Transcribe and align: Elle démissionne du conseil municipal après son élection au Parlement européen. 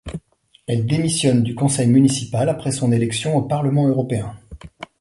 Elle 0.65 0.87
démissionne 0.87 1.43
du 1.43 1.53
conseil 1.53 1.85
municipal 1.87 2.49
après 2.49 2.71
son 2.71 2.91
élection 2.91 3.35
au 3.37 3.43
Parlement 3.43 3.87
européen. 3.87 4.35